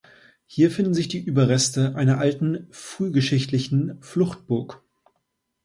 [0.47, 4.81] Hier finden sich die Überreste einer alten frühgeschichtlichen Fluchtburg.